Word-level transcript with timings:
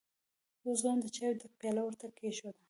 يوه 0.63 0.75
ځوان 0.81 0.97
د 1.01 1.05
چايو 1.15 1.37
ډکه 1.39 1.57
پياله 1.59 1.81
ور 1.83 1.95
ته 2.01 2.07
کېښوده. 2.17 2.59